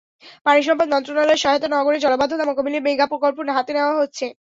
[0.45, 4.25] পানিসম্পদ মন্ত্রণালয়ের সহায়তায় নগরের জলাবদ্ধতা মোকাবিলায় মেগা প্রকল্প হাতে নেওয়া হচ্ছে।